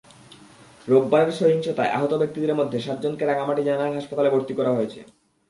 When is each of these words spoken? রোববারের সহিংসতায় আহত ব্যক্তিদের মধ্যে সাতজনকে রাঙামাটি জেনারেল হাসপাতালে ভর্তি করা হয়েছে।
রোববারের 0.87 1.31
সহিংসতায় 1.31 1.93
আহত 1.93 2.11
ব্যক্তিদের 2.13 2.57
মধ্যে 2.59 2.77
সাতজনকে 2.79 3.23
রাঙামাটি 3.25 3.61
জেনারেল 3.63 3.95
হাসপাতালে 3.95 4.29
ভর্তি 4.29 4.53
করা 4.53 4.71
হয়েছে। 4.73 4.99